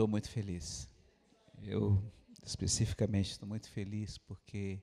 [0.00, 0.88] estou muito feliz.
[1.62, 2.02] Eu,
[2.42, 4.82] especificamente, estou muito feliz porque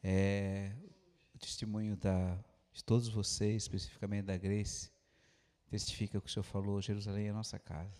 [0.00, 0.72] é,
[1.34, 2.38] o testemunho da,
[2.72, 4.92] de todos vocês, especificamente da Grace,
[5.68, 7.92] testifica o que o Senhor falou: Jerusalém é a nossa casa.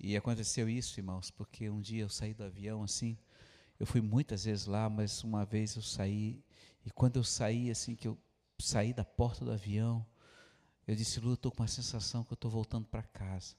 [0.00, 3.18] E aconteceu isso, irmãos, porque um dia eu saí do avião assim.
[3.78, 6.42] Eu fui muitas vezes lá, mas uma vez eu saí,
[6.86, 8.16] e quando eu saí, assim, que eu
[8.58, 10.06] saí da porta do avião,
[10.86, 13.56] eu disse, Lu, eu estou com uma sensação que eu estou voltando para casa.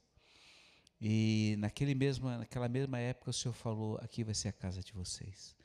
[1.00, 4.94] E naquele mesmo, naquela mesma época o Senhor falou, aqui vai ser a casa de
[4.94, 5.56] vocês.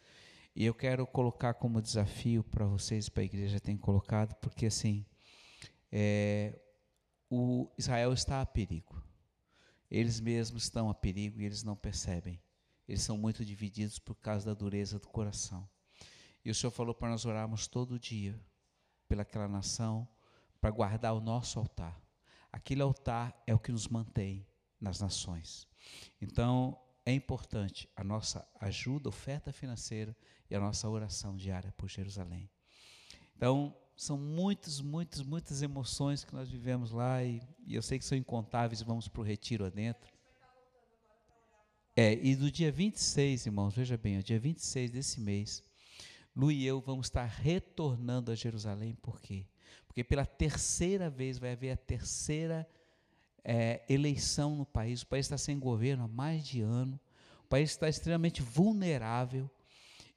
[0.54, 5.06] E eu quero colocar como desafio para vocês, para a igreja tem colocado, porque assim,
[5.90, 6.60] é,
[7.30, 9.02] o Israel está a perigo.
[9.90, 12.38] Eles mesmos estão a perigo e eles não percebem.
[12.86, 15.66] Eles são muito divididos por causa da dureza do coração.
[16.44, 18.38] E o Senhor falou para nós orarmos todo dia
[19.08, 20.06] pelaquela nação,
[20.60, 21.98] para guardar o nosso altar.
[22.50, 24.46] Aquele altar é o que nos mantém
[24.82, 25.66] nas nações.
[26.20, 30.16] Então, é importante a nossa ajuda, oferta financeira
[30.50, 32.50] e a nossa oração diária por Jerusalém.
[33.36, 38.04] Então, são muitas, muitas, muitas emoções que nós vivemos lá e, e eu sei que
[38.04, 40.12] são incontáveis vamos para o retiro adentro.
[41.94, 45.62] É, e do dia 26, irmãos, veja bem, o dia 26 desse mês,
[46.34, 49.46] Lu e eu vamos estar retornando a Jerusalém, por quê?
[49.86, 52.66] Porque pela terceira vez vai haver a terceira
[53.44, 55.02] é, eleição no país.
[55.02, 56.98] O país está sem governo há mais de ano,
[57.44, 59.50] o país está extremamente vulnerável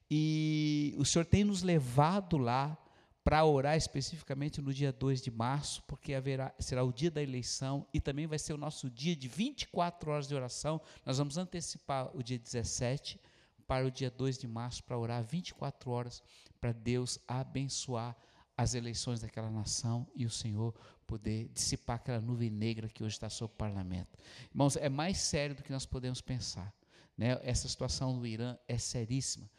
[0.09, 2.77] e o Senhor tem nos levado lá
[3.23, 7.87] para orar especificamente no dia 2 de março, porque haverá, será o dia da eleição
[7.91, 10.79] e também vai ser o nosso dia de 24 horas de oração.
[11.03, 13.19] Nós vamos antecipar o dia 17
[13.65, 16.21] para o dia 2 de março para orar 24 horas
[16.61, 18.15] para Deus abençoar
[18.57, 20.73] as eleições daquela nação e o Senhor
[21.05, 24.17] poder dissipar aquela nuvem negra que hoje está sobre o parlamento.
[24.49, 26.73] Irmãos, é mais sério do que nós podemos pensar.
[27.17, 27.39] Né?
[27.43, 29.49] Essa situação do Irã é seríssima.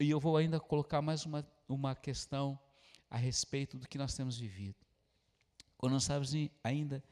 [0.00, 2.58] E eu vou ainda colocar mais uma, uma questão
[3.10, 4.76] a respeito do que nós temos vivido.
[5.76, 6.32] Quando nós estávamos
[6.62, 7.02] ainda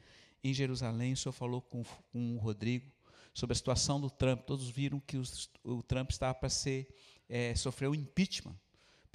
[0.43, 2.91] em Jerusalém, o Senhor falou com, com o Rodrigo
[3.33, 4.41] sobre a situação do Trump.
[4.45, 6.87] Todos viram que os, o Trump estava para ser,
[7.29, 8.55] é, sofrer um impeachment,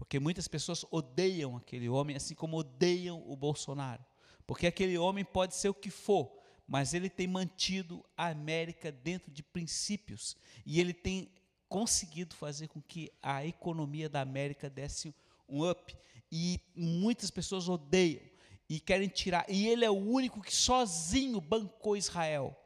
[0.03, 4.05] porque muitas pessoas odeiam aquele homem, assim como odeiam o Bolsonaro.
[4.45, 6.29] Porque aquele homem pode ser o que for,
[6.67, 10.37] mas ele tem mantido a América dentro de princípios
[10.67, 11.31] e ele tem
[11.69, 15.15] conseguido fazer com que a economia da América desse
[15.49, 15.97] um up
[16.33, 18.25] e muitas pessoas odeiam
[18.69, 19.49] e querem tirar.
[19.49, 22.61] E ele é o único que sozinho bancou Israel.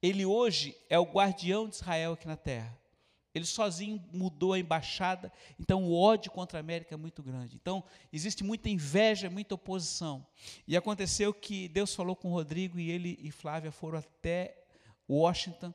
[0.00, 2.74] Ele hoje é o guardião de Israel aqui na terra.
[3.34, 7.56] Ele sozinho mudou a embaixada, então o ódio contra a América é muito grande.
[7.56, 10.26] Então, existe muita inveja, muita oposição.
[10.66, 14.64] E aconteceu que Deus falou com Rodrigo e ele e Flávia foram até
[15.08, 15.72] Washington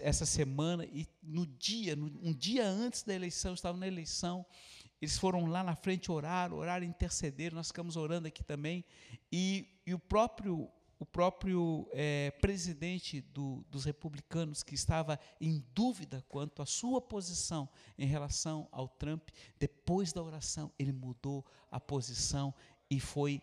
[0.00, 4.46] essa semana e no dia, no, um dia antes da eleição, estavam na eleição,
[5.00, 8.84] eles foram lá na frente orar, orar, interceder, nós ficamos orando aqui também,
[9.30, 10.70] e, e o próprio,
[11.02, 17.68] o próprio é, presidente do, dos republicanos, que estava em dúvida quanto à sua posição
[17.98, 22.54] em relação ao Trump, depois da oração, ele mudou a posição
[22.88, 23.42] e foi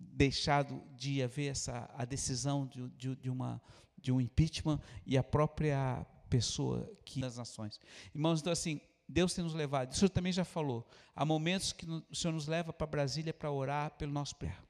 [0.00, 3.62] deixado de haver essa, a decisão de, de, de, uma,
[3.96, 7.78] de um impeachment e a própria pessoa que das nações.
[8.12, 10.84] Irmãos, então assim, Deus tem nos levado, o Senhor também já falou,
[11.14, 14.69] há momentos que o Senhor nos leva para Brasília para orar pelo nosso bairro.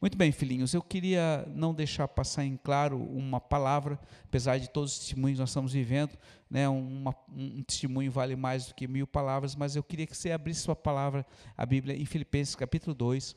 [0.00, 4.92] Muito bem, filhinhos, eu queria não deixar passar em claro uma palavra, apesar de todos
[4.92, 6.16] os testemunhos que nós estamos vivendo,
[6.50, 10.30] né, uma, um testemunho vale mais do que mil palavras, mas eu queria que você
[10.30, 13.34] abrisse sua palavra, a Bíblia, em Filipenses capítulo 2,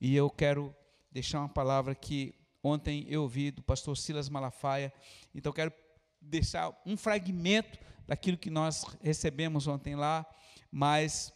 [0.00, 0.74] e eu quero
[1.10, 4.92] deixar uma palavra que ontem eu ouvi do pastor Silas Malafaia,
[5.34, 5.72] então eu quero
[6.20, 10.24] deixar um fragmento daquilo que nós recebemos ontem lá,
[10.70, 11.32] mas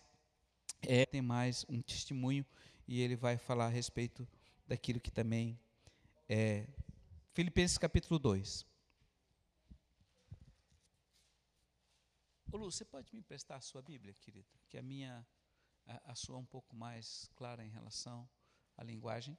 [0.82, 2.46] é, tem mais um testemunho
[2.90, 4.26] e ele vai falar a respeito
[4.66, 5.56] daquilo que também
[6.28, 6.66] é
[7.32, 8.66] Filipenses capítulo 2.
[12.50, 14.48] Ô Lu, você pode me emprestar a sua Bíblia, querida?
[14.68, 15.24] Que a minha,
[15.86, 18.28] a, a sua é um pouco mais clara em relação
[18.76, 19.38] à linguagem.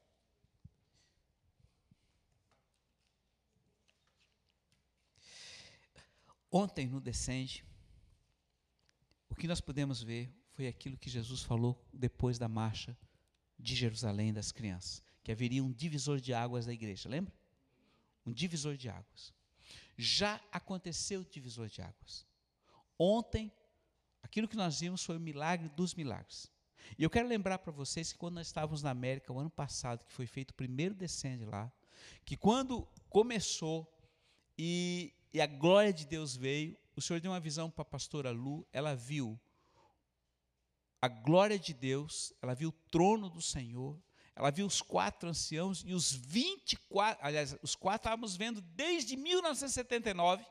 [6.50, 7.66] Ontem no Descende,
[9.30, 12.98] o que nós podemos ver foi aquilo que Jesus falou depois da marcha
[13.62, 17.34] de Jerusalém das crianças, que haveria um divisor de águas da igreja, lembra?
[18.26, 19.34] Um divisor de águas.
[19.98, 22.26] Já aconteceu o divisor de águas.
[22.98, 23.52] Ontem,
[24.22, 26.52] aquilo que nós vimos foi o milagre dos milagres.
[26.98, 30.04] E eu quero lembrar para vocês que quando nós estávamos na América, o ano passado,
[30.04, 31.72] que foi feito o primeiro descende lá,
[32.26, 33.88] que quando começou
[34.58, 36.78] e e a glória de Deus veio.
[36.96, 39.40] O Senhor deu uma visão para a pastora Lu, ela viu
[41.02, 44.00] a glória de Deus, ela viu o trono do Senhor,
[44.36, 50.46] ela viu os quatro anciãos e os 24, aliás, os quatro estávamos vendo desde 1979.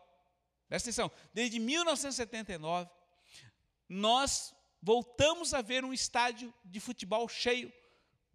[0.69, 2.91] Presta atenção, desde 1979,
[3.89, 7.73] nós voltamos a ver um estádio de futebol cheio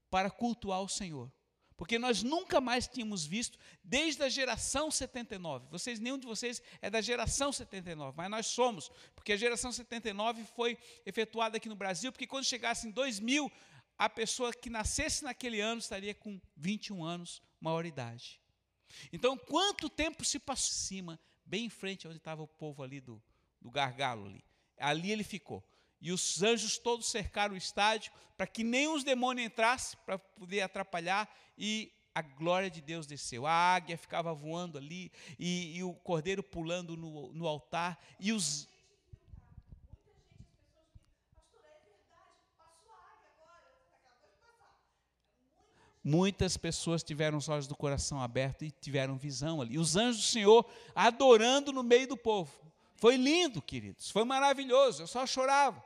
[0.09, 1.31] para cultuar o Senhor.
[1.77, 5.67] Porque nós nunca mais tínhamos visto desde a geração 79.
[5.69, 10.45] Vocês, nenhum de vocês é da geração 79, mas nós somos, porque a geração 79
[10.55, 13.51] foi efetuada aqui no Brasil, porque quando chegasse em 2000,
[13.97, 18.39] a pessoa que nascesse naquele ano estaria com 21 anos, maioridade.
[19.11, 23.01] Então, quanto tempo se passou em cima, bem em frente onde estava o povo ali
[23.01, 23.21] do,
[23.61, 24.43] do gargalo ali.
[24.77, 25.63] Ali ele ficou.
[26.01, 30.61] E os anjos todos cercaram o estádio para que nem os demônios entrassem para poder
[30.61, 33.45] atrapalhar e a glória de Deus desceu.
[33.45, 38.67] A águia ficava voando ali e, e o cordeiro pulando no, no altar e os
[46.05, 49.79] muitas pessoas tiveram os olhos do coração abertos e tiveram visão ali.
[49.79, 52.64] Os anjos do Senhor adorando no meio do povo.
[52.95, 54.09] Foi lindo, queridos.
[54.09, 55.03] Foi maravilhoso.
[55.03, 55.83] Eu só chorava.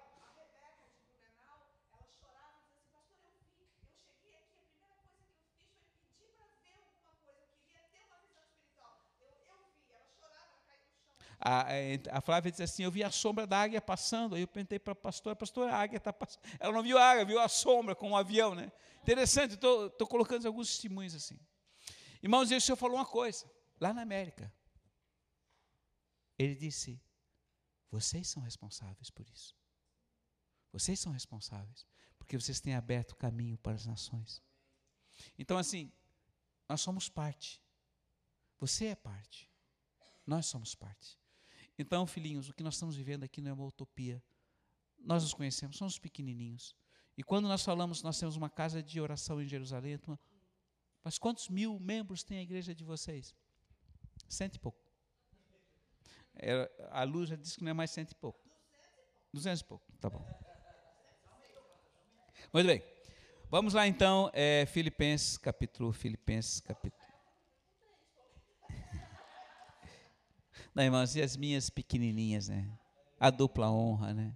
[11.41, 11.67] A,
[12.11, 14.35] a Flávia disse assim: Eu vi a sombra da águia passando.
[14.35, 16.43] Aí eu perguntei para a pastora: Pastora, a águia está passando.
[16.59, 18.71] Ela não viu a águia, viu a sombra com um avião, né?
[19.01, 21.39] Interessante, estou colocando alguns testemunhos assim.
[22.21, 24.53] Irmãos, e o Senhor falou uma coisa, lá na América.
[26.39, 26.99] Ele disse:
[27.91, 29.53] Vocês são responsáveis por isso.
[30.71, 31.85] Vocês são responsáveis,
[32.17, 34.41] porque vocês têm aberto o caminho para as nações.
[35.37, 35.91] Então, assim,
[36.67, 37.61] nós somos parte.
[38.59, 39.51] Você é parte.
[40.25, 41.19] Nós somos parte.
[41.77, 44.23] Então, filhinhos, o que nós estamos vivendo aqui não é uma utopia.
[44.97, 46.75] Nós nos conhecemos, somos pequenininhos.
[47.17, 49.99] E quando nós falamos, nós temos uma casa de oração em Jerusalém,
[51.03, 53.35] mas quantos mil membros tem a igreja de vocês?
[54.27, 54.88] Cento e pouco.
[56.41, 58.39] É, a luz já disse que não é mais cento e pouco.
[59.31, 60.25] Duzentos e pouco, tá bom.
[62.53, 62.81] Muito bem.
[63.51, 67.03] Vamos lá então, é, Filipenses, capítulo, Filipenses, capítulo.
[70.73, 72.69] Não, irmãos, e as minhas pequenininhas, né?
[73.19, 74.33] A dupla honra, né?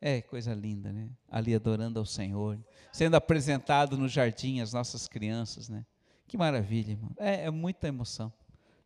[0.00, 1.10] É, coisa linda, né?
[1.28, 2.58] Ali adorando ao Senhor,
[2.92, 5.84] sendo apresentado no jardim as nossas crianças, né?
[6.26, 7.12] Que maravilha, irmão.
[7.18, 8.32] É, é muita emoção.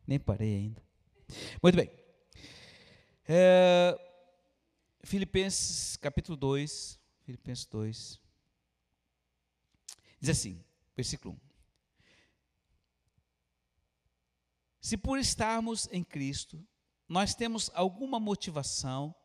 [0.05, 0.81] Nem parei ainda.
[1.61, 2.00] Muito bem.
[3.33, 3.97] É,
[5.05, 8.19] Filipenses capítulo 2, Filipenses 2.
[10.19, 10.61] Diz assim,
[10.97, 11.39] versículo 1.
[14.81, 16.61] Se por estarmos em Cristo,
[17.07, 19.15] nós temos alguma motivação,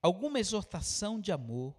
[0.00, 1.76] alguma exortação de amor,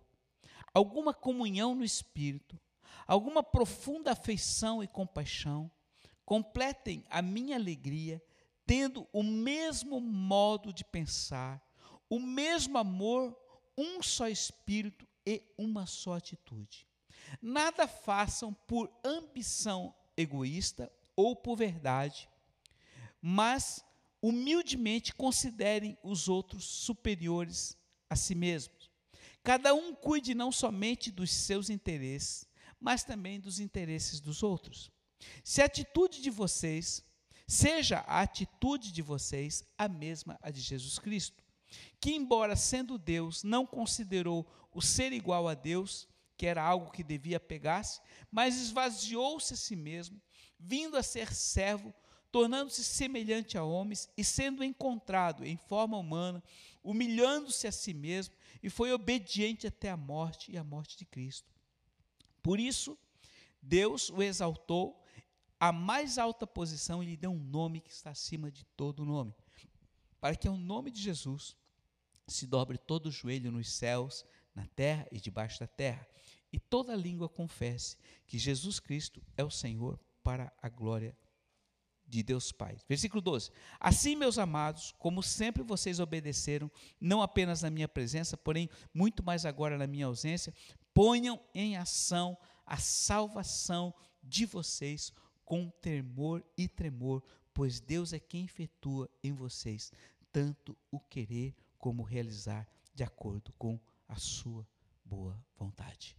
[0.76, 2.60] alguma comunhão no espírito,
[3.08, 5.72] alguma profunda afeição e compaixão,
[6.24, 8.22] completem a minha alegria
[8.68, 11.60] tendo o mesmo modo de pensar,
[12.12, 13.34] o mesmo amor,
[13.78, 16.86] um só espírito e uma só atitude.
[17.42, 22.30] Nada façam por ambição egoísta ou por verdade,
[23.22, 23.82] mas
[24.22, 27.78] humildemente considerem os outros superiores
[28.10, 28.92] a si mesmos.
[29.42, 32.46] Cada um cuide não somente dos seus interesses,
[32.78, 34.92] mas também dos interesses dos outros.
[35.46, 37.06] Se a atitude de vocês
[37.48, 41.41] seja a atitude de vocês a mesma a de Jesus Cristo,
[42.00, 47.04] que, embora sendo Deus, não considerou o ser igual a Deus, que era algo que
[47.04, 48.02] devia pegar-se,
[48.32, 50.20] mas esvaziou-se a si mesmo,
[50.60, 51.94] vindo a ser servo,
[52.32, 56.44] tornando-se semelhante a homens e sendo encontrado em forma humana,
[56.84, 61.52] humilhando-se a si mesmo e foi obediente até a morte e a morte de Cristo.
[62.42, 62.98] Por isso,
[63.62, 65.04] Deus o exaltou
[65.60, 69.36] à mais alta posição e lhe deu um nome que está acima de todo nome,
[70.20, 71.56] para que ao nome de Jesus
[72.32, 76.08] se dobre todo o joelho nos céus, na terra e debaixo da terra,
[76.52, 81.16] e toda língua confesse que Jesus Cristo é o Senhor para a glória
[82.06, 82.78] de Deus Pai.
[82.90, 83.52] Versículo 12.
[83.80, 86.70] Assim, meus amados, como sempre vocês obedeceram,
[87.00, 90.54] não apenas na minha presença, porém muito mais agora na minha ausência,
[90.94, 95.14] ponham em ação a salvação de vocês
[95.46, 97.24] com temor e tremor,
[97.54, 99.92] pois Deus é quem efetua em vocês
[100.32, 104.66] tanto o querer como realizar de acordo com a sua
[105.04, 106.16] boa vontade.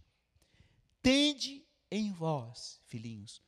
[1.01, 3.41] Tende em vós, filhinhos,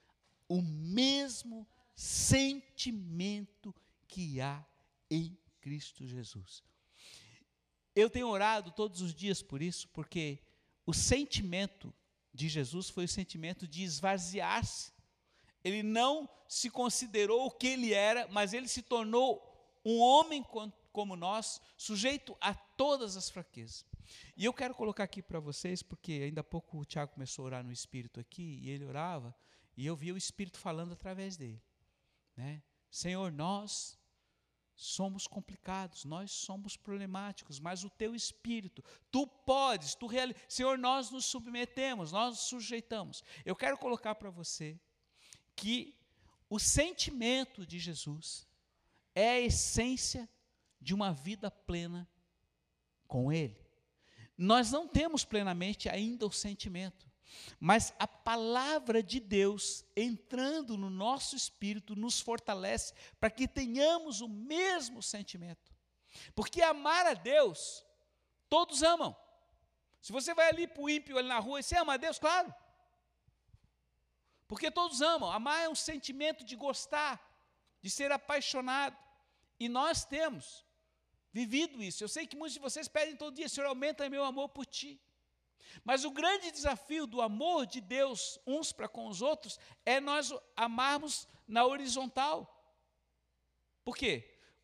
[0.47, 3.75] o mesmo sentimento
[4.07, 4.65] que há
[5.11, 6.63] em Cristo Jesus.
[7.93, 10.39] Eu tenho orado todos os dias por isso, porque
[10.85, 11.93] o sentimento
[12.33, 14.93] de Jesus foi o sentimento de esvaziar-se.
[15.63, 20.43] Ele não se considerou o que ele era, mas ele se tornou um homem
[20.95, 23.85] como nós, sujeito a todas as fraquezas.
[24.37, 27.47] E eu quero colocar aqui para vocês, porque ainda há pouco o Tiago começou a
[27.47, 29.35] orar no Espírito aqui, e ele orava,
[29.75, 31.61] e eu via o Espírito falando através dele.
[32.33, 32.63] Né?
[32.89, 33.99] Senhor, nós
[34.73, 40.41] somos complicados, nós somos problemáticos, mas o teu espírito, tu podes, tu realizas.
[40.47, 43.21] Senhor, nós nos submetemos, nós nos sujeitamos.
[43.43, 44.79] Eu quero colocar para você
[45.57, 45.93] que
[46.49, 48.47] o sentimento de Jesus
[49.13, 50.29] é a essência
[50.79, 52.07] de uma vida plena
[53.07, 53.65] com Ele.
[54.37, 57.09] Nós não temos plenamente ainda o sentimento,
[57.59, 64.27] mas a palavra de Deus entrando no nosso espírito nos fortalece para que tenhamos o
[64.27, 65.73] mesmo sentimento.
[66.33, 67.85] Porque amar a Deus,
[68.49, 69.15] todos amam.
[70.01, 72.19] Se você vai ali para o ímpio ali na rua, você ama a Deus?
[72.19, 72.53] Claro.
[74.47, 75.31] Porque todos amam.
[75.31, 77.19] Amar é um sentimento de gostar,
[77.81, 78.97] de ser apaixonado.
[79.59, 80.64] E nós temos
[81.35, 82.01] vivido isso.
[82.01, 85.01] Eu sei que muitos de vocês pedem todo dia, Senhor, aumenta meu amor por ti.
[85.83, 90.33] Mas o grande desafio do amor de Deus uns para com os outros é nós
[90.55, 92.37] amarmos na horizontal.
[93.83, 94.13] Por quê?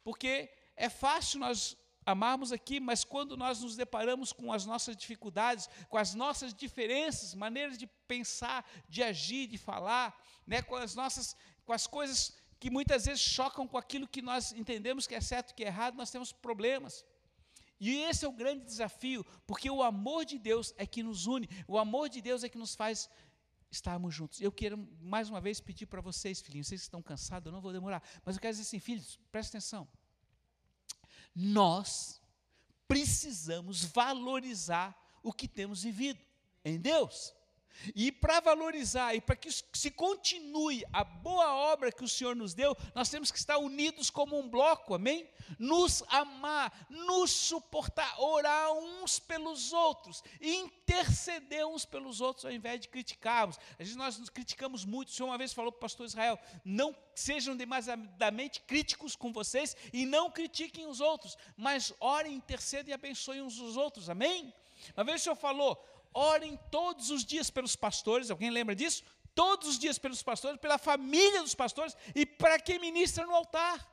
[0.02, 1.76] Porque é fácil nós
[2.06, 7.36] amarmos aqui, mas quando nós nos deparamos com as nossas dificuldades, com as nossas diferenças,
[7.36, 11.36] maneiras de pensar, de agir, de falar, né, com as nossas
[11.66, 15.50] com as coisas que muitas vezes chocam com aquilo que nós entendemos que é certo
[15.50, 17.04] e que é errado, nós temos problemas.
[17.80, 21.50] E esse é o grande desafio, porque o amor de Deus é que nos une,
[21.68, 23.10] o amor de Deus é que nos faz
[23.72, 24.40] estarmos juntos.
[24.40, 27.74] Eu quero mais uma vez pedir para vocês, filhinhos, vocês estão cansados, eu não vou
[27.74, 29.88] demorar, mas eu quero dizer assim, filhos, prestem atenção.
[31.34, 32.22] Nós
[32.88, 36.24] precisamos valorizar o que temos vivido
[36.64, 37.34] em Deus.
[37.96, 42.54] E para valorizar e para que se continue a boa obra que o Senhor nos
[42.54, 45.28] deu, nós temos que estar unidos como um bloco, amém?
[45.58, 52.88] Nos amar, nos suportar, orar uns pelos outros, interceder uns pelos outros ao invés de
[52.88, 53.58] criticarmos.
[53.72, 55.10] Às vezes nós nos criticamos muito.
[55.10, 59.76] O Senhor uma vez falou para o pastor Israel: não sejam demasiadamente críticos com vocês
[59.92, 64.54] e não critiquem os outros, mas orem, intercedem e abençoem uns os outros, amém?
[64.96, 65.84] Uma vez o Senhor falou:
[66.14, 69.04] orem todos os dias pelos pastores, alguém lembra disso?
[69.34, 73.90] Todos os dias pelos pastores, pela família dos pastores e para quem ministra no altar.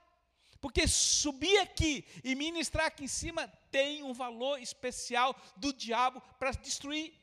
[0.60, 6.50] Porque subir aqui e ministrar aqui em cima tem um valor especial do diabo para
[6.50, 7.14] destruir.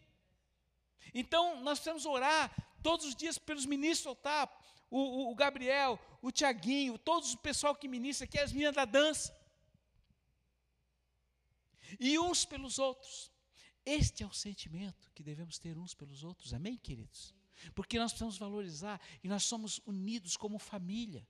[1.14, 6.00] Então, nós precisamos orar todos os dias pelos ministros do altar, o, o, o Gabriel,
[6.22, 9.36] o Tiaguinho, todos o pessoal que ministra aqui, as meninas da dança.
[12.00, 13.35] E uns pelos outros.
[13.86, 17.34] Este é o sentimento que devemos ter uns pelos outros, amém, queridos?
[17.74, 21.28] Porque nós precisamos valorizar e nós somos unidos como família.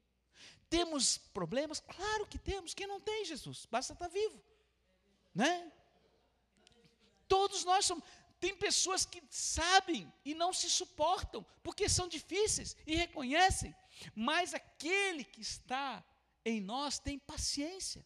[0.69, 1.79] Temos problemas?
[1.79, 2.73] Claro que temos.
[2.73, 3.65] Quem não tem, Jesus?
[3.69, 4.41] Basta estar vivo.
[5.33, 5.71] Né?
[7.27, 8.03] Todos nós somos.
[8.39, 13.73] Tem pessoas que sabem e não se suportam, porque são difíceis e reconhecem,
[14.13, 16.03] mas aquele que está
[16.43, 18.05] em nós tem paciência.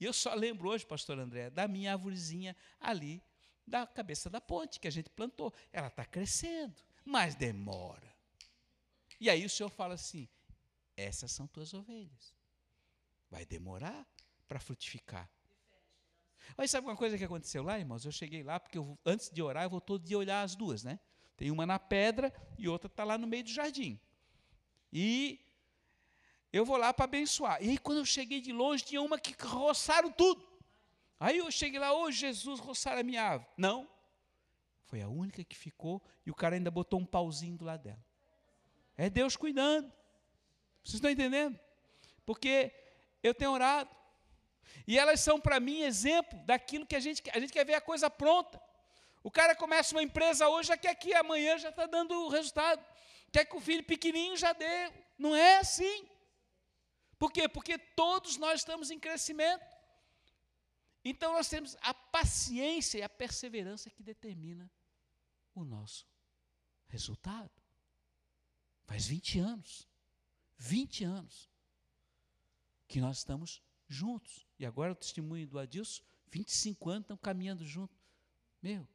[0.00, 3.22] E eu só lembro hoje, pastor André, da minha árvorezinha ali
[3.68, 5.52] da cabeça da ponte que a gente plantou.
[5.72, 8.12] Ela está crescendo, mas demora.
[9.20, 10.28] E aí o Senhor fala assim:
[10.96, 12.34] essas são tuas ovelhas.
[13.30, 14.06] Vai demorar
[14.46, 15.30] para frutificar.
[16.56, 18.04] Mas sabe uma coisa que aconteceu lá, irmãos?
[18.04, 20.82] Eu cheguei lá, porque eu, antes de orar, eu vou todo dia olhar as duas,
[20.82, 20.98] né?
[21.36, 24.00] Tem uma na pedra e outra está lá no meio do jardim.
[24.92, 25.38] E
[26.52, 27.62] eu vou lá para abençoar.
[27.62, 30.47] E aí, quando eu cheguei de longe, tinha uma que roçaram tudo.
[31.20, 33.50] Aí eu cheguei lá, ô oh, Jesus, roçar a minha árvore.
[33.56, 33.88] Não.
[34.84, 38.02] Foi a única que ficou e o cara ainda botou um pauzinho do lado dela.
[38.96, 39.92] É Deus cuidando.
[40.82, 41.58] Vocês estão entendendo?
[42.24, 42.72] Porque
[43.22, 43.90] eu tenho orado.
[44.86, 47.80] E elas são para mim exemplo daquilo que a gente, a gente quer ver a
[47.80, 48.60] coisa pronta.
[49.22, 52.82] O cara começa uma empresa hoje, já quer que amanhã já está dando o resultado.
[53.30, 54.90] Quer que o filho pequenininho já dê.
[55.18, 56.08] Não é assim.
[57.18, 57.48] Por quê?
[57.48, 59.67] Porque todos nós estamos em crescimento.
[61.08, 64.70] Então nós temos a paciência e a perseverança que determina
[65.54, 66.06] o nosso
[66.86, 67.50] resultado.
[68.84, 69.88] Faz 20 anos,
[70.58, 71.48] 20 anos
[72.86, 74.46] que nós estamos juntos.
[74.58, 77.98] E agora o testemunho do Adilson, 25 anos estão caminhando juntos.
[78.60, 78.86] Meu,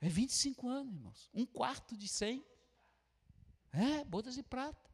[0.00, 1.30] é 25 anos, irmãos.
[1.32, 2.44] Um quarto de 100.
[3.72, 4.90] É, bodas de prata.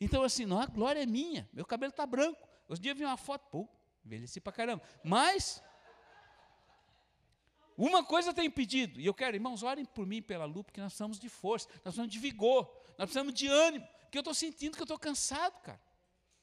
[0.00, 1.48] Então, assim, não, a glória é minha.
[1.52, 2.48] Meu cabelo está branco.
[2.68, 3.68] Os dias vi uma foto, pô,
[4.08, 4.82] Envelheci pra caramba.
[5.04, 5.62] Mas,
[7.76, 10.92] uma coisa tem impedido, e eu quero, irmãos, orem por mim pela Lu, porque nós
[10.92, 12.64] precisamos de força, nós precisamos de vigor,
[12.96, 15.80] nós precisamos de ânimo, porque eu estou sentindo que eu estou cansado, cara.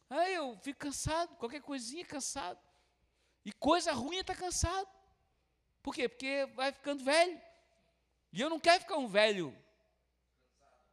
[0.07, 2.59] Aí eu fico cansado, qualquer coisinha cansado.
[3.43, 4.87] E coisa ruim é estar tá cansado.
[5.81, 6.07] Por quê?
[6.07, 7.41] Porque vai ficando velho.
[8.31, 9.57] E eu não quero ficar um velho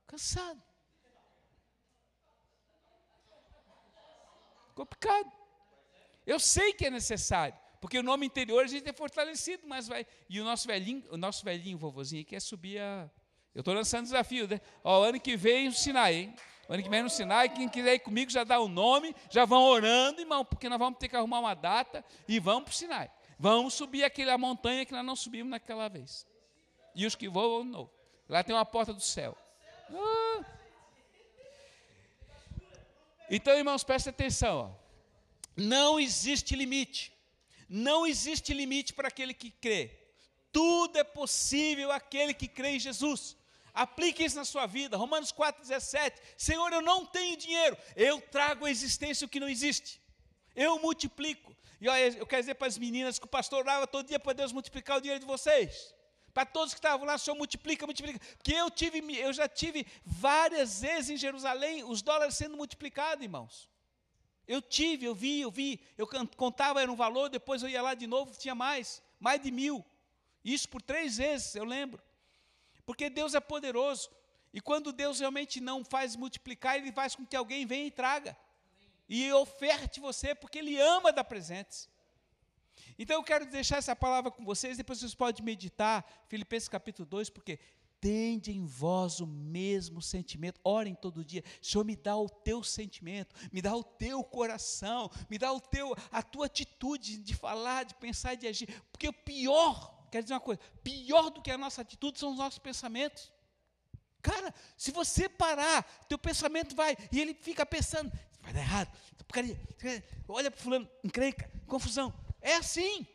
[0.07, 0.63] cansado.
[4.75, 5.42] Complicado.
[6.27, 7.55] Eu sei que é necessário.
[7.81, 10.07] Porque o nome interior a gente é fortalecido, mas vai.
[10.29, 13.11] E o nosso velhinho, o nosso velhinho vovozinho quer subir a.
[13.53, 14.61] Eu estou lançando desafio, né?
[14.85, 16.35] Ó, ano que vem no Sinai, hein?
[16.69, 19.45] O ano que vem no Sinai, quem quiser ir comigo já dá o nome, já
[19.45, 22.75] vão orando, irmão, porque nós vamos ter que arrumar uma data e vamos para o
[22.75, 23.11] Sinai.
[23.37, 26.25] Vamos subir aquela montanha que nós não subimos naquela vez.
[26.95, 27.91] E os que voam, não.
[28.29, 29.37] Lá tem uma porta do céu.
[29.93, 30.45] Ah.
[33.29, 34.77] Então, irmãos, prestem atenção.
[34.79, 34.82] Ó.
[35.57, 37.13] Não existe limite.
[37.69, 39.91] Não existe limite para aquele que crê.
[40.51, 43.37] Tudo é possível aquele que crê em Jesus.
[43.73, 44.97] Aplique isso na sua vida.
[44.97, 46.15] Romanos 4,17.
[46.37, 47.77] Senhor, eu não tenho dinheiro.
[47.97, 50.01] Eu trago à existência o que não existe.
[50.55, 51.57] Eu multiplico.
[51.81, 54.35] E olha, eu quero dizer para as meninas que o pastor orava todo dia para
[54.35, 55.95] Deus multiplicar o dinheiro de vocês.
[56.35, 58.19] Para todos que estavam lá, Senhor multiplica, multiplica.
[58.37, 63.72] Porque eu tive, eu já tive várias vezes em Jerusalém os dólares sendo multiplicados, irmãos.
[64.47, 66.07] Eu tive, eu vi, eu vi, eu
[66.37, 69.85] contava, era um valor, depois eu ia lá de novo, tinha mais, mais de mil.
[70.45, 72.03] Isso por três vezes, eu lembro.
[72.85, 74.11] Porque Deus é poderoso.
[74.53, 78.37] E quando Deus realmente não faz multiplicar, Ele faz com que alguém venha e traga.
[79.09, 81.89] E oferte você, porque Ele ama dar presentes.
[82.99, 87.31] Então eu quero deixar essa palavra com vocês, depois vocês podem meditar, Filipenses capítulo 2,
[87.31, 87.59] porque
[88.03, 90.61] tende em vós o mesmo sentimento.
[90.65, 91.45] Orem todo dia.
[91.63, 95.95] Senhor, me dá o teu sentimento, me dá o teu coração, me dá o teu
[96.11, 98.69] a tua atitude de falar, de pensar, de agir.
[98.91, 102.39] Porque o pior, quer dizer uma coisa, pior do que a nossa atitude são os
[102.39, 103.33] nossos pensamentos.
[104.21, 108.93] Cara, se você parar, teu pensamento vai e ele fica pensando, vai dar errado.
[110.27, 112.13] Olha para fulano, encrenca, confusão.
[112.41, 113.07] É assim.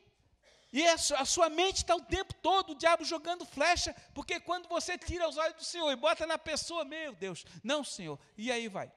[0.72, 4.98] E a sua mente está o tempo todo, o diabo jogando flecha, porque quando você
[4.98, 8.68] tira os olhos do Senhor e bota na pessoa, meu Deus, não, Senhor, e aí
[8.68, 8.92] vai.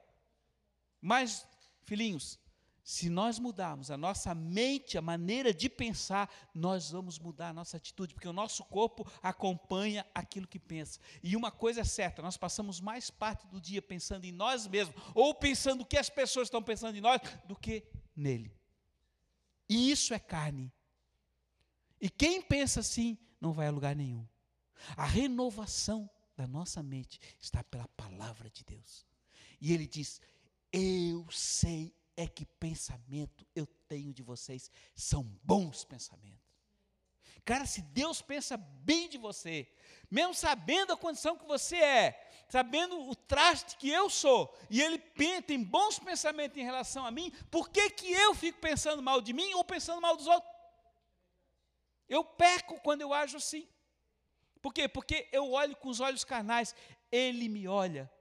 [0.99, 1.47] Mas,
[1.83, 2.37] filhinhos,
[2.83, 7.77] se nós mudarmos a nossa mente, a maneira de pensar, nós vamos mudar a nossa
[7.77, 10.99] atitude, porque o nosso corpo acompanha aquilo que pensa.
[11.23, 14.95] E uma coisa é certa, nós passamos mais parte do dia pensando em nós mesmos,
[15.15, 18.51] ou pensando o que as pessoas estão pensando em nós, do que nele.
[19.69, 20.69] E isso é carne.
[22.01, 24.27] E quem pensa assim não vai a lugar nenhum.
[24.97, 29.05] A renovação da nossa mente está pela palavra de Deus.
[29.59, 30.19] E ele diz:
[30.73, 36.39] Eu sei é que pensamento eu tenho de vocês, são bons pensamentos.
[37.43, 39.67] Cara, se Deus pensa bem de você,
[40.09, 44.99] mesmo sabendo a condição que você é, sabendo o traste que eu sou, e Ele
[45.47, 49.33] tem bons pensamentos em relação a mim, por que, que eu fico pensando mal de
[49.33, 50.50] mim ou pensando mal dos outros?
[52.11, 53.65] Eu peco quando eu ajo assim.
[54.61, 54.85] Por quê?
[54.89, 56.75] Porque eu olho com os olhos carnais.
[57.09, 58.11] Ele me olha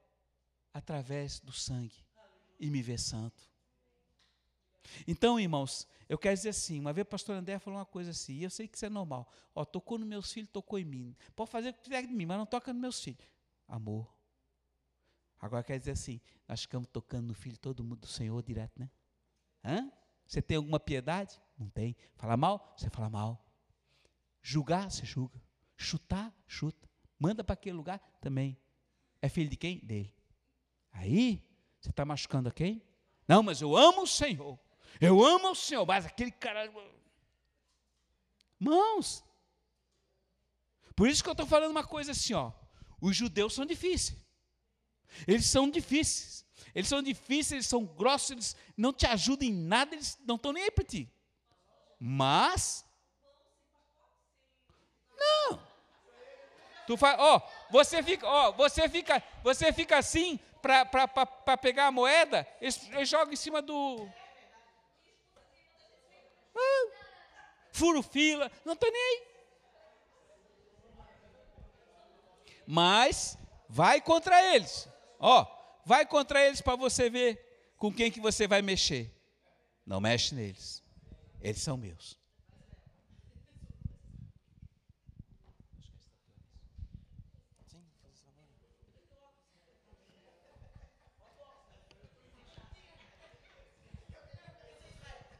[0.73, 2.07] através do sangue
[2.61, 3.51] e me vê santo.
[5.09, 8.35] Então, irmãos, eu quero dizer assim, uma vez o pastor André falou uma coisa assim,
[8.35, 9.29] e eu sei que isso é normal.
[9.53, 11.17] Ó, tocou nos meus filhos, tocou em mim.
[11.35, 13.27] Pode fazer o que quiser de mim, mas não toca nos meus filhos.
[13.67, 14.09] Amor.
[15.41, 18.89] Agora quer dizer assim, nós ficamos tocando no filho todo mundo do Senhor direto, né?
[19.65, 19.91] Hã?
[20.29, 21.43] Você tem alguma piedade?
[21.59, 21.97] Não tem.
[22.15, 22.73] Fala mal?
[22.77, 23.50] Você fala mal.
[24.43, 25.41] Julgar, você julga.
[25.77, 26.89] Chutar, chuta.
[27.19, 28.59] Manda para aquele lugar também.
[29.21, 29.79] É filho de quem?
[29.81, 30.15] Dele.
[30.93, 31.43] Aí,
[31.81, 32.83] você está machucando a quem?
[33.29, 34.59] Não, mas eu amo o Senhor.
[35.01, 36.73] Eu amo o Senhor, mas aquele cara.
[38.59, 39.25] Mãos.
[40.97, 42.53] Por isso que eu estou falando uma coisa assim, ó.
[43.01, 44.19] Os judeus são difíceis.
[45.27, 46.47] Eles são difíceis.
[46.75, 50.53] Eles são difíceis, eles são grossos, eles não te ajudam em nada, eles não estão
[50.53, 51.11] nem aí para ti.
[51.99, 52.85] Mas
[55.21, 55.63] não.
[56.87, 62.47] Tu faz, ó, você fica, ó, você fica, você fica assim para pegar a moeda,
[62.61, 64.09] ele joga em cima do
[66.57, 66.91] ah,
[67.73, 69.31] furo fila, não tem nem aí.
[72.67, 74.89] Mas vai contra eles.
[75.19, 75.47] Ó,
[75.85, 79.13] vai contra eles para você ver com quem que você vai mexer.
[79.85, 80.83] Não mexe neles.
[81.41, 82.19] Eles são meus.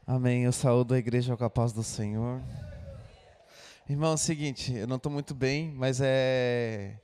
[0.05, 0.43] Amém.
[0.43, 2.41] Eu saúdo a igreja com a paz do Senhor.
[3.87, 6.99] Irmão, é o seguinte, eu não estou muito bem, mas é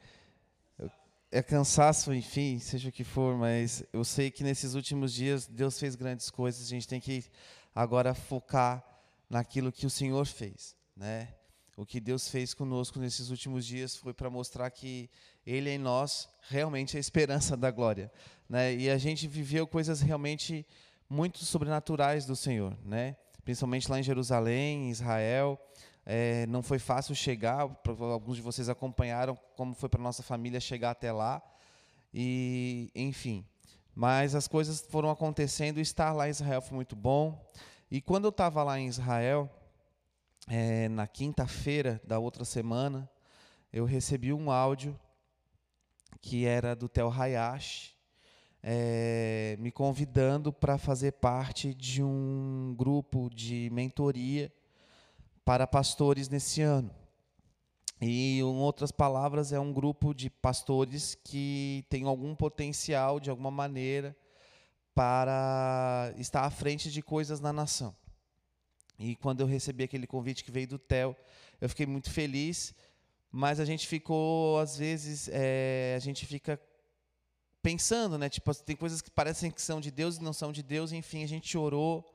[1.30, 5.78] é cansaço, enfim, seja o que for, mas eu sei que nesses últimos dias Deus
[5.78, 6.66] fez grandes coisas.
[6.66, 7.26] A gente tem que
[7.76, 8.84] agora focar
[9.30, 11.36] naquilo que o Senhor fez, né?
[11.76, 15.08] O que Deus fez conosco nesses últimos dias foi para mostrar que
[15.46, 18.12] Ele em nós realmente é a esperança da glória,
[18.50, 18.74] né?
[18.74, 20.66] E a gente viveu coisas realmente
[21.10, 23.16] muito sobrenaturais do Senhor, né?
[23.44, 25.60] Principalmente lá em Jerusalém, em Israel.
[26.06, 27.70] É, não foi fácil chegar,
[28.12, 31.42] alguns de vocês acompanharam como foi para nossa família chegar até lá.
[32.14, 33.46] E, enfim,
[33.94, 37.44] mas as coisas foram acontecendo estar lá em Israel foi muito bom.
[37.90, 39.50] E quando eu estava lá em Israel,
[40.48, 43.10] é, na quinta-feira da outra semana,
[43.74, 44.98] eu recebi um áudio
[46.22, 47.97] que era do Tel Hayashi,
[48.70, 54.52] é, me convidando para fazer parte de um grupo de mentoria
[55.46, 56.94] para pastores nesse ano.
[58.02, 63.50] E, em outras palavras, é um grupo de pastores que tem algum potencial, de alguma
[63.50, 64.14] maneira,
[64.94, 67.96] para estar à frente de coisas na nação.
[69.00, 71.16] E quando eu recebi aquele convite que veio do TEL,
[71.62, 72.76] eu fiquei muito feliz,
[73.32, 76.60] mas a gente ficou, às vezes, é, a gente fica
[77.62, 78.30] pensando, né?
[78.30, 81.24] Tipo, tem coisas que parecem que são de Deus e não são de Deus, enfim,
[81.24, 82.06] a gente orou,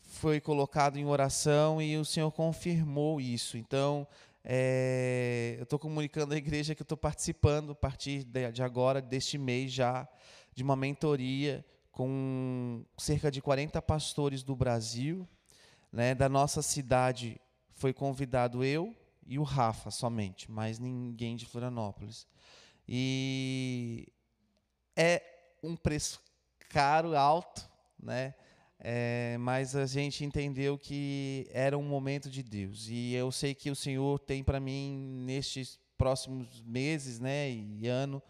[0.00, 3.56] foi colocado em oração e o Senhor confirmou isso.
[3.56, 4.06] Então,
[4.44, 9.38] é, eu estou comunicando à igreja que estou participando a partir de, de, agora, deste
[9.38, 10.08] mês já,
[10.54, 15.28] de uma mentoria com cerca de 40 pastores do Brasil.
[15.92, 17.40] Né, da nossa cidade
[17.72, 18.92] foi convidado eu
[19.26, 22.26] e o Rafa somente, mas ninguém de Florianópolis.
[22.88, 24.08] E
[24.96, 25.22] é
[25.62, 26.20] um preço
[26.68, 27.68] caro, alto,
[28.02, 28.34] né?
[28.78, 32.86] É, mas a gente entendeu que era um momento de Deus.
[32.88, 38.22] E eu sei que o Senhor tem para mim, nestes próximos meses né, e ano,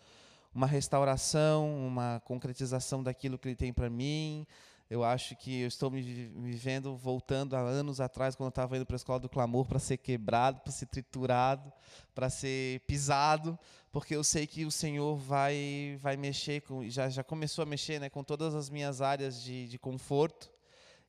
[0.54, 4.46] uma restauração, uma concretização daquilo que Ele tem para mim.
[4.94, 8.76] Eu acho que eu estou me, me vendo voltando há anos atrás, quando eu estava
[8.76, 11.72] indo para a escola do clamor, para ser quebrado, para ser triturado,
[12.14, 13.58] para ser pisado,
[13.90, 17.98] porque eu sei que o Senhor vai, vai mexer, com, já, já começou a mexer
[17.98, 20.48] né, com todas as minhas áreas de, de conforto,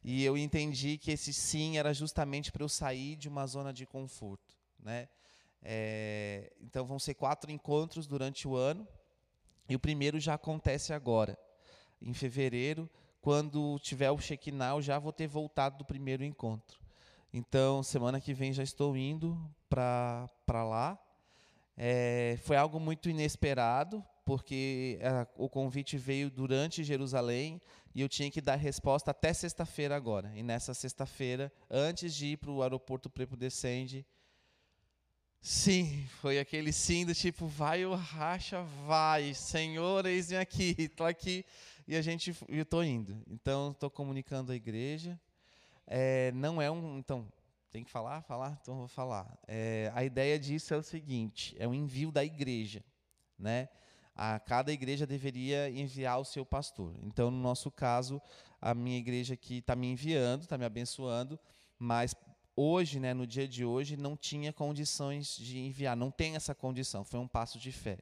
[0.04, 3.86] e eu entendi que esse sim era justamente para eu sair de uma zona de
[3.86, 4.56] conforto.
[4.80, 5.08] Né?
[5.62, 8.88] É, então vão ser quatro encontros durante o ano,
[9.70, 11.38] e o primeiro já acontece agora,
[12.02, 12.90] em fevereiro
[13.26, 16.80] quando tiver o Shekinah, eu já vou ter voltado do primeiro encontro.
[17.34, 19.36] Então, semana que vem já estou indo
[19.68, 20.96] para lá.
[21.76, 27.60] É, foi algo muito inesperado, porque a, o convite veio durante Jerusalém
[27.96, 30.32] e eu tinha que dar resposta até sexta-feira agora.
[30.36, 34.06] E nessa sexta-feira, antes de ir para o aeroporto Prepudescende,
[35.42, 41.44] sim, foi aquele sim do tipo, vai o racha, vai, Senhor, eis-me aqui, estou aqui
[41.88, 43.22] e a gente, eu estou indo.
[43.28, 45.20] Então, estou comunicando à igreja.
[45.86, 47.32] É, não é um, então,
[47.72, 49.38] tem que falar, falar, então vou falar.
[49.48, 52.84] É, a ideia disso é o seguinte: é um envio da igreja,
[53.38, 53.70] né?
[54.16, 56.96] A cada igreja deveria enviar o seu pastor.
[57.04, 58.20] Então, no nosso caso,
[58.60, 61.38] a minha igreja aqui está me enviando, está me abençoando,
[61.78, 62.16] mas
[62.56, 67.04] hoje, né, no dia de hoje, não tinha condições de enviar, não tem essa condição,
[67.04, 68.00] foi um passo de fé.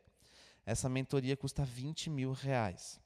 [0.65, 3.02] Essa mentoria custa 20 mil reais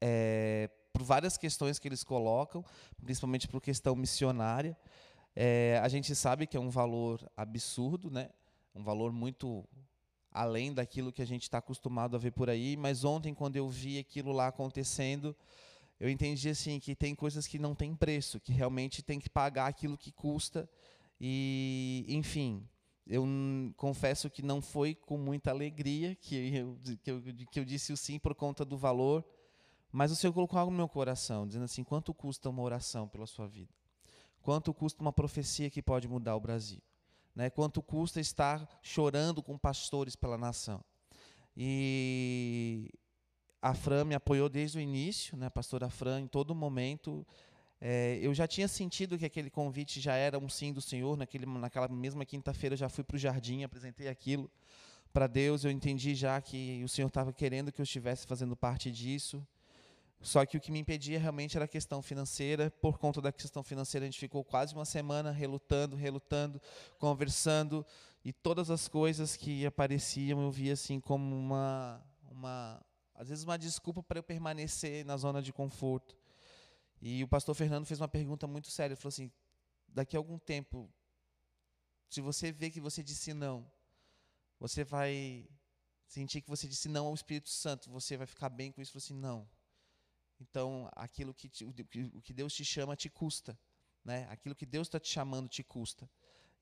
[0.00, 2.64] é, por várias questões que eles colocam,
[3.02, 4.76] principalmente por questão missionária.
[5.34, 8.30] É, a gente sabe que é um valor absurdo, né?
[8.74, 9.64] um valor muito
[10.30, 13.68] além daquilo que a gente está acostumado a ver por aí, mas ontem, quando eu
[13.68, 15.34] vi aquilo lá acontecendo,
[15.98, 19.66] eu entendi assim que tem coisas que não tem preço, que realmente tem que pagar
[19.66, 20.68] aquilo que custa.
[21.18, 22.68] E, enfim,
[23.06, 23.24] eu
[23.76, 27.96] confesso que não foi com muita alegria que eu, que eu, que eu disse o
[27.96, 29.24] sim por conta do valor,
[29.96, 33.26] mas o Senhor colocou algo no meu coração, dizendo assim: quanto custa uma oração pela
[33.26, 33.72] sua vida?
[34.42, 36.82] Quanto custa uma profecia que pode mudar o Brasil?
[37.34, 37.48] Né?
[37.48, 40.84] Quanto custa estar chorando com pastores pela nação?
[41.56, 42.90] E
[43.62, 45.46] a Fran me apoiou desde o início, né?
[45.46, 47.26] a pastora Fran, em todo momento.
[47.80, 51.16] É, eu já tinha sentido que aquele convite já era um sim do Senhor.
[51.16, 54.50] Naquele, naquela mesma quinta-feira, eu já fui para o jardim, apresentei aquilo
[55.10, 55.64] para Deus.
[55.64, 59.42] Eu entendi já que o Senhor estava querendo que eu estivesse fazendo parte disso.
[60.20, 62.70] Só que o que me impedia realmente era a questão financeira.
[62.70, 66.60] Por conta da questão financeira, a gente ficou quase uma semana relutando, relutando,
[66.98, 67.84] conversando.
[68.24, 73.56] E todas as coisas que apareciam eu via assim como uma, uma às vezes uma
[73.56, 76.16] desculpa para eu permanecer na zona de conforto.
[77.00, 78.94] E o pastor Fernando fez uma pergunta muito séria.
[78.94, 79.30] Ele falou assim:
[79.88, 80.90] daqui a algum tempo,
[82.08, 83.70] se você vê que você disse não,
[84.58, 85.48] você vai
[86.06, 88.90] sentir que você disse não ao Espírito Santo, você vai ficar bem com isso.
[88.96, 89.55] Ele falou assim: não.
[90.40, 93.58] Então, aquilo que te, o que Deus te chama te custa,
[94.04, 94.26] né?
[94.30, 96.08] Aquilo que Deus está te chamando te custa.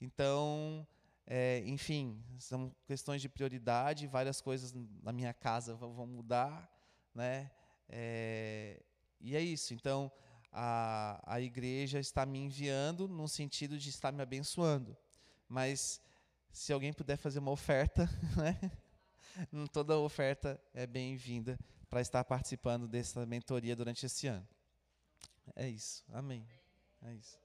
[0.01, 0.87] Então,
[1.27, 6.71] é, enfim, são questões de prioridade, várias coisas na minha casa vão mudar,
[7.15, 7.51] né?
[7.89, 8.83] É,
[9.21, 9.75] e é isso.
[9.75, 10.11] Então,
[10.53, 14.97] a, a igreja está me enviando no sentido de estar me abençoando.
[15.49, 16.01] Mas,
[16.53, 18.09] se alguém puder fazer uma oferta,
[18.39, 18.71] né?
[19.73, 21.59] toda oferta é bem-vinda
[21.95, 24.45] para estar participando dessa mentoria durante esse ano.
[25.55, 26.03] É isso.
[26.13, 26.45] Amém.
[27.01, 27.39] É isso.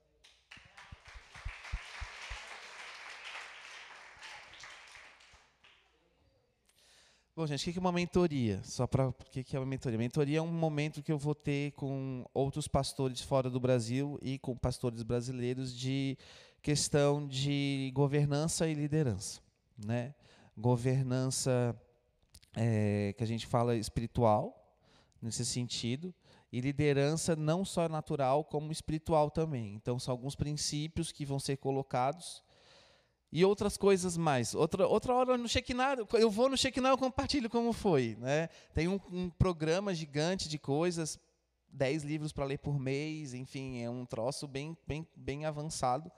[7.36, 8.60] Bom, gente, o que é uma mentoria?
[8.64, 10.00] Só para o que é uma mentoria?
[10.00, 14.40] Mentoria é um momento que eu vou ter com outros pastores fora do Brasil e
[14.40, 16.18] com pastores brasileiros de
[16.60, 19.42] questão de governança e liderança,
[19.78, 20.16] né?
[20.58, 21.80] Governança
[22.56, 24.56] é, que a gente fala espiritual
[25.22, 26.14] nesse sentido
[26.52, 29.76] e liderança não só natural como espiritual também.
[29.76, 32.44] Então são alguns princípios que vão ser colocados
[33.32, 34.56] e outras coisas mais.
[34.56, 38.18] Outra, outra hora no Shekinah, eu vou no Shekinah e compartilho como foi.
[38.20, 38.50] Né?
[38.74, 41.20] Tem um, um programa gigante de coisas,
[41.72, 46.12] dez livros para ler por mês, enfim, é um troço bem, bem, bem avançado.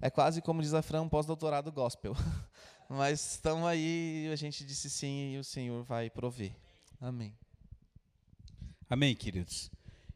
[0.00, 2.14] É quase como diz a Fran, um pós-doutorado gospel.
[2.88, 6.52] Mas estamos aí, a gente disse sim e o Senhor vai prover.
[7.00, 7.36] Amém.
[8.88, 9.68] Amém, queridos.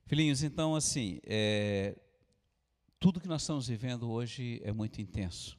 [0.07, 1.97] Filhinhos, então, assim, é,
[3.01, 5.59] tudo que nós estamos vivendo hoje é muito intenso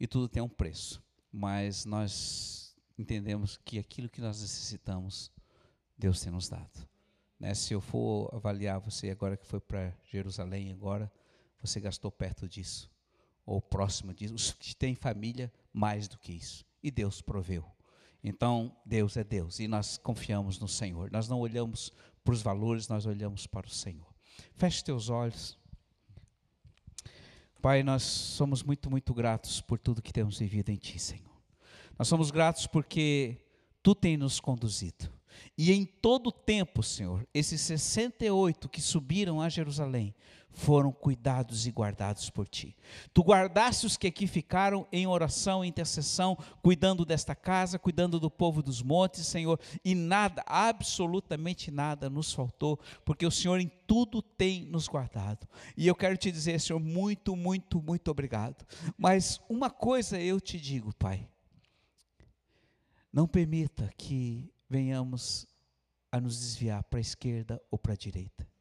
[0.00, 1.00] e tudo tem um preço,
[1.32, 5.30] mas nós entendemos que aquilo que nós necessitamos,
[5.96, 6.88] Deus tem nos dado.
[7.38, 7.54] Né?
[7.54, 11.10] Se eu for avaliar você agora que foi para Jerusalém, agora
[11.60, 12.90] você gastou perto disso,
[13.46, 16.66] ou próximo disso, os que têm família, mais do que isso.
[16.82, 17.64] E Deus proveu.
[18.22, 21.08] Então, Deus é Deus e nós confiamos no Senhor.
[21.12, 21.92] Nós não olhamos
[22.24, 24.12] para os valores, nós olhamos para o Senhor.
[24.54, 25.56] Feche teus olhos.
[27.62, 31.40] Pai, nós somos muito, muito gratos por tudo que temos vivido em Ti, Senhor.
[31.96, 33.44] Nós somos gratos porque
[33.80, 35.12] Tu tem nos conduzido.
[35.56, 40.12] E em todo o tempo, Senhor, esses 68 que subiram a Jerusalém
[40.58, 42.76] foram cuidados e guardados por ti.
[43.14, 48.28] Tu guardaste os que aqui ficaram em oração e intercessão, cuidando desta casa, cuidando do
[48.28, 54.20] povo dos montes, Senhor, e nada, absolutamente nada nos faltou, porque o Senhor em tudo
[54.20, 55.46] tem nos guardado.
[55.76, 58.66] E eu quero te dizer, Senhor, muito, muito, muito obrigado.
[58.98, 61.28] Mas uma coisa eu te digo, Pai,
[63.12, 65.46] não permita que venhamos
[66.10, 68.57] a nos desviar para a esquerda ou para a direita.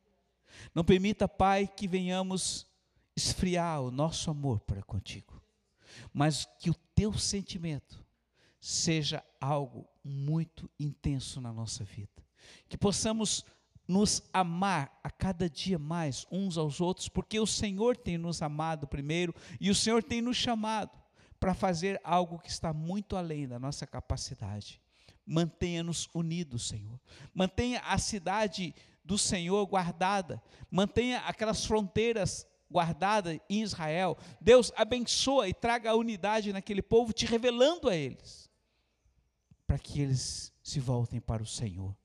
[0.73, 2.67] Não permita, Pai, que venhamos
[3.15, 5.41] esfriar o nosso amor para contigo,
[6.13, 8.05] mas que o teu sentimento
[8.59, 12.23] seja algo muito intenso na nossa vida.
[12.69, 13.45] Que possamos
[13.87, 18.87] nos amar a cada dia mais uns aos outros, porque o Senhor tem nos amado
[18.87, 20.91] primeiro e o Senhor tem nos chamado
[21.39, 24.81] para fazer algo que está muito além da nossa capacidade.
[25.25, 26.99] Mantenha-nos unidos, Senhor.
[27.33, 28.73] Mantenha a cidade
[29.07, 30.43] do Senhor guardada.
[30.69, 34.17] Mantenha aquelas fronteiras guardadas em Israel.
[34.41, 38.49] Deus abençoa e traga a unidade naquele povo, te revelando a eles,
[39.65, 41.95] para que eles se voltem para o Senhor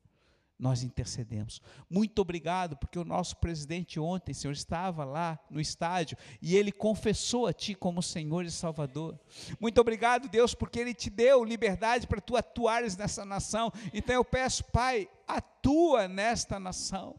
[0.63, 1.61] nós intercedemos.
[1.91, 7.49] Muito obrigado, porque o nosso presidente ontem, Senhor, estava lá no estádio e ele confessou
[7.49, 9.19] a Ti como Senhor e Salvador.
[9.59, 13.73] Muito obrigado, Deus, porque Ele te deu liberdade para Tu atuares nessa nação.
[13.93, 17.19] Então eu peço, Pai, atua nesta nação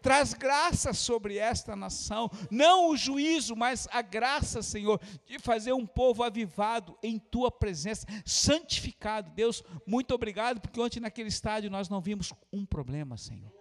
[0.00, 5.86] traz graça sobre esta nação, não o juízo, mas a graça, Senhor, de fazer um
[5.86, 9.30] povo avivado em tua presença, santificado.
[9.30, 13.52] Deus, muito obrigado, porque ontem naquele estádio nós não vimos um problema, Senhor.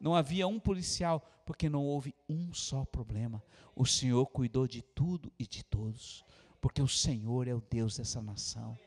[0.00, 3.42] Não havia um policial, porque não houve um só problema.
[3.74, 6.24] O Senhor cuidou de tudo e de todos,
[6.60, 8.78] porque o Senhor é o Deus dessa nação.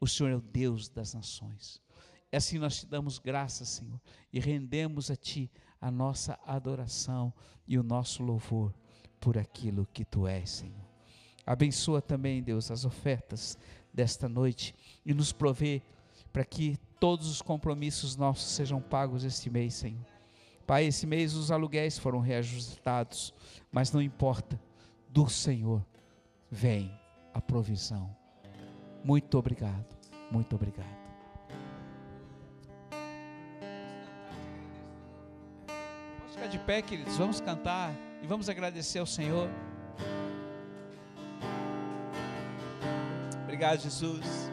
[0.00, 1.82] O Senhor é o Deus das nações.
[2.30, 4.00] E assim nós te damos graças, Senhor,
[4.32, 5.50] e rendemos a Ti
[5.84, 7.30] a nossa adoração
[7.68, 8.72] e o nosso louvor
[9.20, 10.82] por aquilo que tu és, Senhor.
[11.46, 13.58] Abençoa também, Deus, as ofertas
[13.92, 15.82] desta noite e nos provê
[16.32, 20.06] para que todos os compromissos nossos sejam pagos este mês, Senhor.
[20.66, 23.34] Pai, esse mês os aluguéis foram reajustados,
[23.70, 24.58] mas não importa,
[25.10, 25.84] do Senhor
[26.50, 26.90] vem
[27.34, 28.16] a provisão.
[29.04, 29.94] Muito obrigado,
[30.30, 31.03] muito obrigado.
[36.54, 39.50] De pé, queridos, vamos cantar e vamos agradecer ao Senhor.
[43.42, 44.43] Obrigado, Jesus.